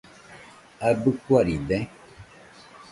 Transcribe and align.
¿Abɨ 0.87 1.09
kuaride.? 1.23 1.79